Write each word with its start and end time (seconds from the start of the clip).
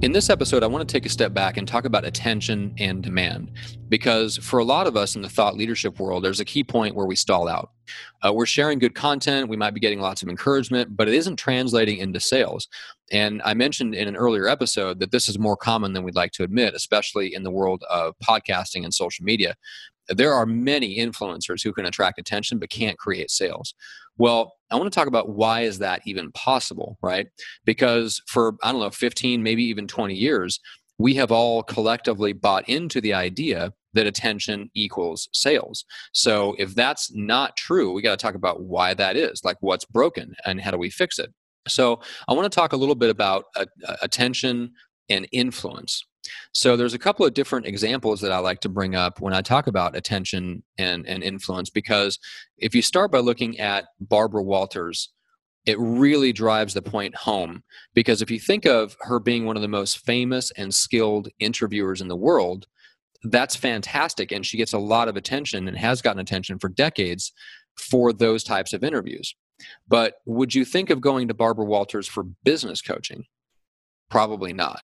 In 0.00 0.12
this 0.12 0.30
episode, 0.30 0.62
I 0.62 0.68
want 0.68 0.88
to 0.88 0.92
take 0.92 1.06
a 1.06 1.08
step 1.08 1.34
back 1.34 1.56
and 1.56 1.66
talk 1.66 1.84
about 1.84 2.04
attention 2.04 2.72
and 2.78 3.02
demand. 3.02 3.50
Because 3.88 4.36
for 4.36 4.60
a 4.60 4.64
lot 4.64 4.86
of 4.86 4.96
us 4.96 5.16
in 5.16 5.22
the 5.22 5.28
thought 5.28 5.56
leadership 5.56 5.98
world, 5.98 6.22
there's 6.22 6.38
a 6.38 6.44
key 6.44 6.62
point 6.62 6.94
where 6.94 7.06
we 7.06 7.16
stall 7.16 7.48
out. 7.48 7.72
Uh, 8.24 8.32
we're 8.32 8.46
sharing 8.46 8.78
good 8.78 8.94
content, 8.94 9.48
we 9.48 9.56
might 9.56 9.74
be 9.74 9.80
getting 9.80 10.00
lots 10.00 10.22
of 10.22 10.28
encouragement, 10.28 10.96
but 10.96 11.08
it 11.08 11.14
isn't 11.14 11.34
translating 11.34 11.98
into 11.98 12.20
sales. 12.20 12.68
And 13.10 13.42
I 13.44 13.54
mentioned 13.54 13.96
in 13.96 14.06
an 14.06 14.14
earlier 14.14 14.46
episode 14.46 15.00
that 15.00 15.10
this 15.10 15.28
is 15.28 15.36
more 15.36 15.56
common 15.56 15.94
than 15.94 16.04
we'd 16.04 16.14
like 16.14 16.30
to 16.32 16.44
admit, 16.44 16.74
especially 16.74 17.34
in 17.34 17.42
the 17.42 17.50
world 17.50 17.82
of 17.90 18.14
podcasting 18.22 18.84
and 18.84 18.94
social 18.94 19.24
media. 19.24 19.56
There 20.08 20.32
are 20.32 20.46
many 20.46 20.98
influencers 20.98 21.62
who 21.62 21.72
can 21.72 21.86
attract 21.86 22.18
attention 22.18 22.58
but 22.58 22.70
can't 22.70 22.98
create 22.98 23.30
sales. 23.30 23.74
Well, 24.16 24.54
I 24.70 24.76
want 24.76 24.92
to 24.92 24.98
talk 24.98 25.06
about 25.06 25.30
why 25.30 25.62
is 25.62 25.78
that 25.78 26.02
even 26.04 26.32
possible, 26.32 26.98
right? 27.02 27.28
Because 27.64 28.20
for 28.26 28.56
I 28.62 28.72
don't 28.72 28.80
know 28.80 28.90
15 28.90 29.42
maybe 29.42 29.64
even 29.64 29.86
20 29.86 30.14
years, 30.14 30.60
we 30.98 31.14
have 31.14 31.30
all 31.30 31.62
collectively 31.62 32.32
bought 32.32 32.68
into 32.68 33.00
the 33.00 33.14
idea 33.14 33.72
that 33.94 34.06
attention 34.06 34.70
equals 34.74 35.28
sales. 35.32 35.84
So 36.12 36.54
if 36.58 36.74
that's 36.74 37.12
not 37.14 37.56
true, 37.56 37.92
we 37.92 38.02
got 38.02 38.18
to 38.18 38.22
talk 38.22 38.34
about 38.34 38.62
why 38.62 38.94
that 38.94 39.16
is, 39.16 39.44
like 39.44 39.56
what's 39.60 39.84
broken 39.84 40.34
and 40.44 40.60
how 40.60 40.70
do 40.70 40.78
we 40.78 40.90
fix 40.90 41.18
it. 41.18 41.32
So 41.66 42.00
I 42.28 42.32
want 42.32 42.50
to 42.50 42.54
talk 42.54 42.72
a 42.72 42.76
little 42.76 42.94
bit 42.94 43.10
about 43.10 43.44
uh, 43.56 43.66
attention 44.02 44.72
and 45.08 45.26
influence. 45.32 46.04
So 46.52 46.76
there's 46.76 46.94
a 46.94 46.98
couple 46.98 47.26
of 47.26 47.34
different 47.34 47.66
examples 47.66 48.20
that 48.20 48.32
I 48.32 48.38
like 48.38 48.60
to 48.60 48.68
bring 48.68 48.94
up 48.94 49.20
when 49.20 49.34
I 49.34 49.40
talk 49.40 49.66
about 49.66 49.96
attention 49.96 50.62
and, 50.76 51.06
and 51.06 51.22
influence 51.22 51.70
because 51.70 52.18
if 52.56 52.74
you 52.74 52.82
start 52.82 53.12
by 53.12 53.18
looking 53.18 53.58
at 53.58 53.86
Barbara 54.00 54.42
Walters, 54.42 55.10
it 55.66 55.78
really 55.78 56.32
drives 56.32 56.74
the 56.74 56.82
point 56.82 57.14
home 57.14 57.62
because 57.94 58.22
if 58.22 58.30
you 58.30 58.40
think 58.40 58.64
of 58.64 58.96
her 59.02 59.18
being 59.18 59.44
one 59.44 59.56
of 59.56 59.62
the 59.62 59.68
most 59.68 59.98
famous 60.04 60.50
and 60.52 60.74
skilled 60.74 61.28
interviewers 61.38 62.00
in 62.00 62.08
the 62.08 62.16
world, 62.16 62.66
that's 63.24 63.56
fantastic 63.56 64.32
and 64.32 64.46
she 64.46 64.56
gets 64.56 64.72
a 64.72 64.78
lot 64.78 65.08
of 65.08 65.16
attention 65.16 65.68
and 65.68 65.76
has 65.76 66.00
gotten 66.00 66.20
attention 66.20 66.58
for 66.58 66.68
decades 66.68 67.32
for 67.76 68.12
those 68.12 68.42
types 68.42 68.72
of 68.72 68.82
interviews. 68.82 69.34
But 69.86 70.14
would 70.24 70.54
you 70.54 70.64
think 70.64 70.88
of 70.90 71.00
going 71.00 71.28
to 71.28 71.34
Barbara 71.34 71.64
Walters 71.64 72.06
for 72.06 72.24
business 72.44 72.80
coaching? 72.80 73.24
Probably 74.08 74.52
not 74.52 74.82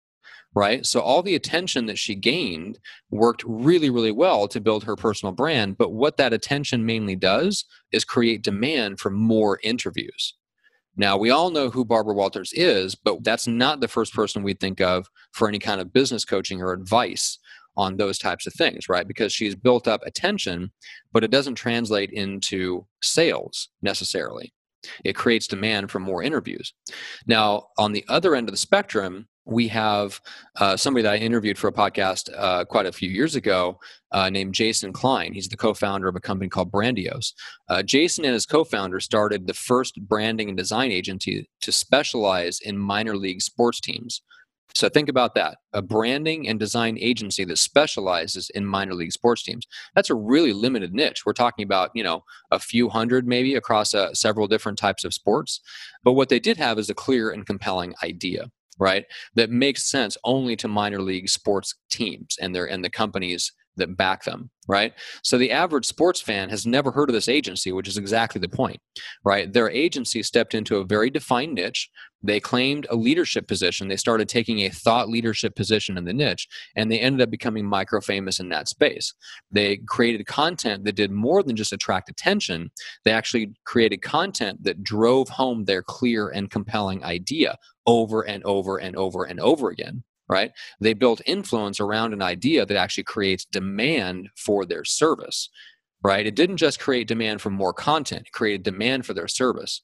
right? 0.55 0.87
So 0.87 1.01
all 1.01 1.23
the 1.23 1.35
attention 1.35 1.87
that 1.87 1.99
she 1.99 2.15
gained 2.15 2.79
worked 3.11 3.43
really, 3.47 3.91
really 3.91 4.13
well 4.13 4.47
to 4.49 4.61
build 4.61 4.85
her 4.85 4.97
personal 4.97 5.33
brand. 5.33 5.77
But 5.77 5.93
what 5.93 6.17
that 6.17 6.33
attention 6.33 6.87
mainly 6.87 7.17
does 7.17 7.65
is 7.93 8.05
create 8.05 8.43
demand 8.43 9.01
for 9.01 9.11
more 9.11 9.59
interviews. 9.63 10.35
Now, 10.97 11.17
we 11.17 11.31
all 11.31 11.51
know 11.51 11.71
who 11.71 11.85
Barbara 11.85 12.15
Walters 12.15 12.53
is, 12.53 12.95
but 12.95 13.25
that's 13.25 13.49
not 13.49 13.81
the 13.81 13.89
first 13.89 14.15
person 14.15 14.45
we'd 14.45 14.61
think 14.61 14.81
of 14.81 15.09
for 15.33 15.49
any 15.49 15.59
kind 15.59 15.81
of 15.81 15.93
business 15.93 16.25
coaching 16.25 16.63
or 16.63 16.73
advice 16.73 17.39
on 17.77 17.97
those 17.97 18.19
types 18.19 18.47
of 18.47 18.53
things, 18.55 18.89
right? 18.89 19.09
Because 19.09 19.33
she's 19.33 19.57
built 19.57 19.89
up 19.89 20.03
attention, 20.07 20.71
but 21.13 21.25
it 21.25 21.33
doesn't 21.33 21.57
translate 21.57 22.11
into 22.11 22.87
sales 23.03 23.71
necessarily. 23.83 24.55
It 25.05 25.17
creates 25.17 25.49
demand 25.49 25.91
for 25.91 25.99
more 25.99 26.23
interviews. 26.23 26.73
Now, 27.27 27.69
on 27.77 27.93
the 27.93 28.05
other 28.09 28.37
end 28.37 28.49
of 28.49 28.53
the 28.53 28.59
spectrum, 28.59 29.27
we 29.45 29.69
have 29.69 30.21
uh, 30.57 30.77
somebody 30.77 31.03
that 31.03 31.15
I 31.15 31.17
interviewed 31.17 31.59
for 31.59 31.69
a 31.69 31.73
podcast 31.73 32.31
uh, 32.37 32.65
quite 32.65 32.87
a 32.87 32.93
few 32.93 33.11
years 33.11 33.35
ago 33.35 33.79
uh, 34.13 34.31
named 34.31 34.55
Jason 34.55 34.93
Klein. 34.93 35.33
He's 35.33 35.49
the 35.49 35.57
co 35.57 35.75
founder 35.75 36.09
of 36.09 36.17
a 36.17 36.21
company 36.21 36.49
called 36.49 36.73
Brandiose. 36.73 37.33
Uh, 37.69 37.83
Jason 37.83 38.25
and 38.25 38.35
his 38.35 38.47
co 38.47 38.65
founder 38.65 39.01
started 39.01 39.47
the 39.47 39.55
first 39.55 40.01
branding 40.03 40.49
and 40.49 40.57
design 40.57 40.91
agency 40.91 41.49
to 41.61 41.73
specialize 41.73 42.61
in 42.61 42.79
minor 42.79 43.17
league 43.17 43.43
sports 43.43 43.81
teams. 43.81 44.23
So 44.75 44.89
think 44.89 45.09
about 45.09 45.37
that 45.37 45.59
a 45.73 45.83
branding 45.83 46.49
and 46.49 46.59
design 46.59 46.99
agency 46.99 47.45
that 47.45 47.59
specializes 47.59 48.51
in 48.51 48.67
minor 48.67 48.95
league 48.95 49.13
sports 49.13 49.43
teams. 49.43 49.67
That's 49.95 50.11
a 50.11 50.17
really 50.17 50.53
limited 50.53 50.93
niche. 50.93 51.25
We're 51.25 51.33
talking 51.33 51.65
about, 51.65 51.91
you 51.95 52.03
know, 52.03 52.25
a 52.51 52.59
few 52.59 52.89
hundred 52.89 53.27
maybe 53.27 53.55
across 53.55 53.95
uh, 53.95 54.13
several 54.15 54.49
different 54.49 54.79
types 54.79 55.05
of 55.05 55.15
sports. 55.15 55.61
But 56.03 56.13
what 56.13 56.29
they 56.29 56.41
did 56.41 56.57
have 56.57 56.79
is 56.79 56.91
a 56.91 56.95
clear 56.95 57.31
and 57.31 57.47
compelling 57.47 57.95
idea 58.03 58.51
right? 58.79 59.05
That 59.35 59.51
makes 59.51 59.91
sense 59.91 60.17
only 60.25 60.57
to 60.57 60.69
minor 60.69 61.01
league 61.01 61.29
sports 61.29 61.75
teams 61.91 62.37
and 62.41 62.55
their 62.55 62.67
and 62.67 62.85
the 62.85 62.91
companies 62.91 63.53
that 63.77 63.97
back 63.97 64.25
them 64.25 64.51
right? 64.67 64.95
So 65.23 65.37
the 65.37 65.51
average 65.51 65.85
sports 65.85 66.21
fan 66.21 66.49
has 66.49 66.67
never 66.67 66.91
heard 66.91 67.09
of 67.11 67.15
this 67.15 67.29
agency 67.29 67.73
which 67.73 67.89
is 67.89 67.99
exactly 67.99 68.41
the 68.41 68.49
point 68.49 68.81
right? 69.25 69.53
Their 69.53 69.71
agency 69.71 70.23
stepped 70.23 70.55
into 70.55 70.77
a 70.77 70.85
very 70.85 71.11
defined 71.11 71.55
niche. 71.55 71.91
They 72.23 72.41
claimed 72.41 72.87
a 72.89 72.97
leadership 72.97 73.47
position. 73.47 73.89
They 73.89 73.97
started 73.97 74.29
taking 74.29 74.61
a 74.61 74.71
thought 74.71 75.09
leadership 75.09 75.55
position 75.55 75.99
in 75.99 76.05
the 76.05 76.15
niche 76.15 76.49
and 76.77 76.91
they 76.91 77.01
ended 77.01 77.23
up 77.23 77.31
becoming 77.31 77.67
micro 77.67 78.01
famous 78.01 78.41
in 78.41 78.49
that 78.51 78.69
space. 78.69 79.13
They 79.51 79.79
created 79.87 80.27
content 80.27 80.85
that 80.85 80.97
did 80.97 81.11
more 81.11 81.43
than 81.43 81.57
just 81.57 81.73
attract 81.73 82.09
attention. 82.09 82.71
They 83.05 83.13
actually 83.13 83.53
created 83.65 84.03
content 84.03 84.65
that 84.65 84.83
drove 84.83 85.29
home 85.29 85.65
their 85.65 85.83
clear 85.83 86.29
and 86.29 86.51
compelling 86.51 87.05
idea 87.05 87.59
over 87.87 88.23
and 88.23 88.43
over 88.45 88.79
and 88.79 88.97
over 88.97 89.25
and 89.25 89.41
over 89.41 89.69
again 89.69 90.03
right 90.29 90.53
they 90.81 90.95
built 90.95 91.21
influence 91.27 91.81
around 91.81 92.13
an 92.13 92.23
idea 92.23 92.65
that 92.65 92.77
actually 92.77 93.05
creates 93.05 93.45
demand 93.45 94.29
for 94.37 94.65
their 94.65 94.85
service 94.85 95.49
right 96.03 96.27
it 96.27 96.37
didn't 96.37 96.57
just 96.57 96.81
create 96.81 97.09
demand 97.09 97.41
for 97.41 97.51
more 97.51 97.73
content 97.73 98.27
it 98.27 98.33
created 98.33 98.63
demand 98.63 99.05
for 99.05 99.15
their 99.15 99.29
service 99.29 99.83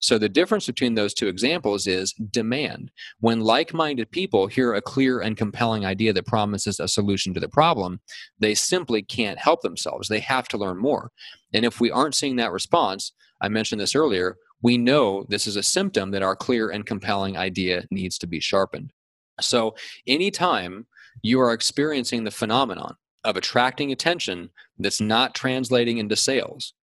so 0.00 0.18
the 0.18 0.28
difference 0.28 0.66
between 0.66 0.94
those 0.94 1.14
two 1.14 1.28
examples 1.28 1.86
is 1.86 2.12
demand. 2.30 2.90
When 3.20 3.40
like 3.40 3.74
minded 3.74 4.10
people 4.10 4.46
hear 4.46 4.74
a 4.74 4.82
clear 4.82 5.20
and 5.20 5.36
compelling 5.36 5.84
idea 5.84 6.12
that 6.12 6.26
promises 6.26 6.80
a 6.80 6.88
solution 6.88 7.34
to 7.34 7.40
the 7.40 7.48
problem, 7.48 8.00
they 8.38 8.54
simply 8.54 9.02
can't 9.02 9.38
help 9.38 9.62
themselves. 9.62 10.08
They 10.08 10.20
have 10.20 10.48
to 10.48 10.58
learn 10.58 10.78
more. 10.78 11.10
And 11.52 11.64
if 11.64 11.80
we 11.80 11.90
aren't 11.90 12.14
seeing 12.14 12.36
that 12.36 12.52
response, 12.52 13.12
I 13.40 13.48
mentioned 13.48 13.80
this 13.80 13.94
earlier, 13.94 14.36
we 14.62 14.78
know 14.78 15.26
this 15.28 15.46
is 15.46 15.56
a 15.56 15.62
symptom 15.62 16.12
that 16.12 16.22
our 16.22 16.36
clear 16.36 16.70
and 16.70 16.86
compelling 16.86 17.36
idea 17.36 17.84
needs 17.90 18.16
to 18.18 18.26
be 18.26 18.40
sharpened. 18.40 18.92
So, 19.40 19.74
anytime 20.06 20.86
you 21.22 21.40
are 21.40 21.52
experiencing 21.52 22.24
the 22.24 22.30
phenomenon 22.30 22.96
of 23.24 23.36
attracting 23.36 23.92
attention 23.92 24.50
that's 24.78 25.00
not 25.00 25.34
translating 25.34 25.98
into 25.98 26.16
sales, 26.16 26.74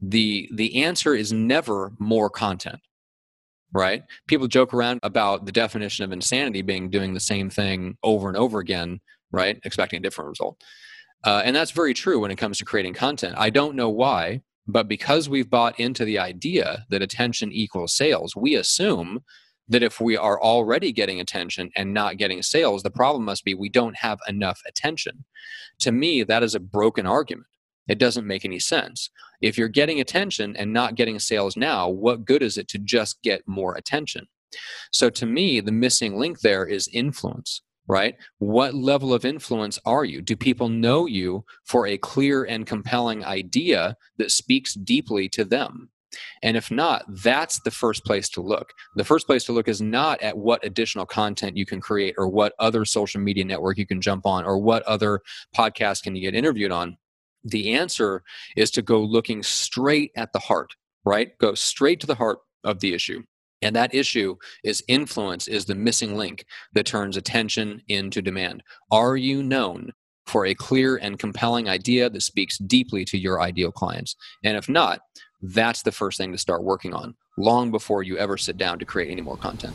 the 0.00 0.48
the 0.52 0.84
answer 0.84 1.14
is 1.14 1.32
never 1.32 1.92
more 1.98 2.30
content 2.30 2.80
right? 3.72 4.04
People 4.26 4.46
joke 4.46 4.72
around 4.72 5.00
about 5.02 5.44
the 5.44 5.52
definition 5.52 6.04
of 6.04 6.12
insanity 6.12 6.62
being 6.62 6.88
doing 6.88 7.12
the 7.12 7.20
same 7.20 7.50
thing 7.50 7.98
over 8.02 8.28
and 8.28 8.36
over 8.36 8.58
again 8.58 9.00
right? 9.32 9.58
Expecting 9.64 9.98
a 9.98 10.02
different 10.02 10.30
result. 10.30 10.62
Uh, 11.24 11.42
and 11.44 11.54
that's 11.54 11.72
very 11.72 11.92
true 11.92 12.20
when 12.20 12.30
it 12.30 12.36
comes 12.36 12.56
to 12.58 12.64
creating 12.64 12.94
content. 12.94 13.34
I 13.36 13.50
don't 13.50 13.74
know 13.74 13.90
why 13.90 14.40
but 14.66 14.88
because 14.88 15.28
we've 15.28 15.48
bought 15.48 15.78
into 15.78 16.04
the 16.04 16.18
idea 16.18 16.84
that 16.90 17.02
attention 17.02 17.52
equals 17.52 17.94
sales, 17.94 18.34
we 18.34 18.56
assume 18.56 19.22
that 19.68 19.82
if 19.82 20.00
we 20.00 20.16
are 20.16 20.40
already 20.40 20.92
getting 20.92 21.20
attention 21.20 21.70
and 21.74 21.92
not 21.92 22.16
getting 22.16 22.42
sales, 22.42 22.82
the 22.82 22.90
problem 22.90 23.24
must 23.24 23.44
be 23.44 23.54
we 23.54 23.68
don't 23.68 23.96
have 23.96 24.18
enough 24.28 24.60
attention. 24.66 25.24
To 25.80 25.92
me, 25.92 26.22
that 26.22 26.42
is 26.42 26.54
a 26.54 26.60
broken 26.60 27.06
argument. 27.06 27.48
It 27.88 27.98
doesn't 27.98 28.26
make 28.26 28.44
any 28.44 28.58
sense. 28.58 29.10
If 29.40 29.58
you're 29.58 29.68
getting 29.68 30.00
attention 30.00 30.56
and 30.56 30.72
not 30.72 30.94
getting 30.94 31.18
sales 31.18 31.56
now, 31.56 31.88
what 31.88 32.24
good 32.24 32.42
is 32.42 32.58
it 32.58 32.68
to 32.68 32.78
just 32.78 33.22
get 33.22 33.46
more 33.46 33.74
attention? 33.74 34.26
So 34.90 35.10
to 35.10 35.26
me, 35.26 35.60
the 35.60 35.72
missing 35.72 36.18
link 36.18 36.40
there 36.40 36.64
is 36.64 36.88
influence 36.92 37.62
right? 37.88 38.16
What 38.38 38.74
level 38.74 39.14
of 39.14 39.24
influence 39.24 39.78
are 39.84 40.04
you? 40.04 40.20
Do 40.20 40.36
people 40.36 40.68
know 40.68 41.06
you 41.06 41.44
for 41.64 41.86
a 41.86 41.98
clear 41.98 42.44
and 42.44 42.66
compelling 42.66 43.24
idea 43.24 43.96
that 44.18 44.30
speaks 44.30 44.74
deeply 44.74 45.28
to 45.30 45.44
them? 45.44 45.90
And 46.42 46.56
if 46.56 46.70
not, 46.70 47.04
that's 47.08 47.60
the 47.60 47.70
first 47.70 48.04
place 48.04 48.28
to 48.30 48.40
look. 48.40 48.72
The 48.94 49.04
first 49.04 49.26
place 49.26 49.44
to 49.44 49.52
look 49.52 49.68
is 49.68 49.80
not 49.80 50.20
at 50.22 50.38
what 50.38 50.64
additional 50.64 51.06
content 51.06 51.56
you 51.56 51.66
can 51.66 51.80
create 51.80 52.14
or 52.16 52.28
what 52.28 52.54
other 52.58 52.84
social 52.84 53.20
media 53.20 53.44
network 53.44 53.78
you 53.78 53.86
can 53.86 54.00
jump 54.00 54.26
on 54.26 54.44
or 54.44 54.58
what 54.58 54.82
other 54.84 55.20
podcast 55.56 56.02
can 56.02 56.14
you 56.14 56.22
get 56.22 56.34
interviewed 56.34 56.72
on. 56.72 56.96
The 57.44 57.74
answer 57.74 58.22
is 58.56 58.70
to 58.72 58.82
go 58.82 59.00
looking 59.00 59.42
straight 59.42 60.10
at 60.16 60.32
the 60.32 60.38
heart, 60.38 60.74
right? 61.04 61.36
Go 61.38 61.54
straight 61.54 62.00
to 62.00 62.06
the 62.06 62.14
heart 62.14 62.38
of 62.64 62.80
the 62.80 62.94
issue. 62.94 63.22
And 63.62 63.74
that 63.74 63.94
issue 63.94 64.36
is 64.64 64.84
influence 64.86 65.48
is 65.48 65.64
the 65.64 65.74
missing 65.74 66.16
link 66.16 66.44
that 66.74 66.86
turns 66.86 67.16
attention 67.16 67.82
into 67.88 68.20
demand. 68.20 68.62
Are 68.90 69.16
you 69.16 69.42
known 69.42 69.92
for 70.26 70.46
a 70.46 70.54
clear 70.54 70.96
and 70.96 71.18
compelling 71.18 71.68
idea 71.68 72.10
that 72.10 72.22
speaks 72.22 72.58
deeply 72.58 73.04
to 73.06 73.18
your 73.18 73.40
ideal 73.40 73.72
clients? 73.72 74.16
And 74.44 74.56
if 74.56 74.68
not, 74.68 75.00
that's 75.42 75.82
the 75.82 75.92
first 75.92 76.18
thing 76.18 76.32
to 76.32 76.38
start 76.38 76.64
working 76.64 76.94
on 76.94 77.14
long 77.38 77.70
before 77.70 78.02
you 78.02 78.16
ever 78.18 78.36
sit 78.36 78.56
down 78.56 78.78
to 78.78 78.84
create 78.84 79.10
any 79.10 79.20
more 79.20 79.36
content. 79.36 79.74